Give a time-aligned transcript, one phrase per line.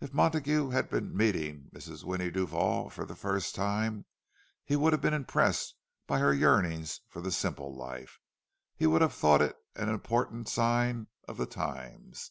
[0.00, 2.02] If Montague had been meeting Mrs.
[2.02, 4.06] Winnie Duval for the first time,
[4.64, 5.74] he would have been impressed
[6.06, 8.20] by her yearnings for the simple life;
[8.74, 12.30] he would have thought it an important sign of the times.